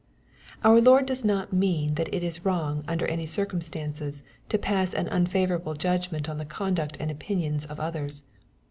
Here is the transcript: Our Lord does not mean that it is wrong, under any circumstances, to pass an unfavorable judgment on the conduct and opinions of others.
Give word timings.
Our 0.63 0.81
Lord 0.81 1.05
does 1.05 1.23
not 1.23 1.53
mean 1.53 1.93
that 1.93 2.11
it 2.11 2.23
is 2.23 2.43
wrong, 2.43 2.83
under 2.87 3.05
any 3.05 3.27
circumstances, 3.27 4.23
to 4.49 4.57
pass 4.57 4.95
an 4.95 5.07
unfavorable 5.09 5.75
judgment 5.75 6.27
on 6.27 6.39
the 6.39 6.43
conduct 6.45 6.97
and 6.99 7.11
opinions 7.11 7.65
of 7.65 7.79
others. 7.79 8.23